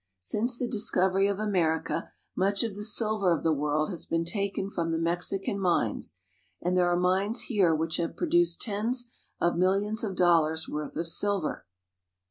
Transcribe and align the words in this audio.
Since 0.21 0.57
the 0.57 0.67
discovery 0.67 1.27
of 1.27 1.37
America, 1.37 2.11
much 2.35 2.63
of 2.63 2.73
the 2.73 2.83
silver 2.83 3.31
of 3.31 3.43
the 3.43 3.53
world 3.53 3.91
has 3.91 4.07
been 4.07 4.25
taken 4.25 4.67
from 4.67 4.89
the 4.89 4.97
Mexican 4.97 5.59
mines, 5.59 6.15
and 6.59 6.75
there 6.75 6.87
are 6.89 6.97
mines 6.97 7.41
here 7.41 7.75
which 7.75 7.97
have 7.97 8.17
produced 8.17 8.63
tens 8.63 9.11
of 9.39 9.57
millions 9.57 10.03
of 10.03 10.15
dollars' 10.15 10.67
worth 10.67 10.95
of 10.97 11.07
silver. 11.07 11.67